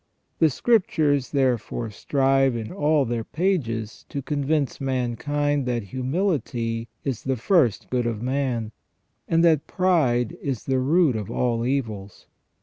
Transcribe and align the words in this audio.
The 0.39 0.49
Scriptures 0.49 1.29
therefore 1.29 1.91
strive 1.91 2.55
in 2.55 2.71
all 2.71 3.05
their 3.05 3.23
pages 3.23 4.03
to 4.09 4.23
convince 4.23 4.81
mankind 4.81 5.67
that 5.67 5.83
humility 5.83 6.87
is 7.03 7.21
the 7.21 7.35
first 7.37 7.87
good 7.91 8.07
of 8.07 8.19
man, 8.19 8.71
and 9.27 9.43
that 9.45 9.67
pride 9.67 10.35
is 10.41 10.65
the 10.65 10.79
root 10.79 11.15
of 11.15 11.29
all 11.29 11.67
evils. 11.67 12.25